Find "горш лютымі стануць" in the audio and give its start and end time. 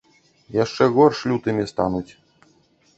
0.97-2.07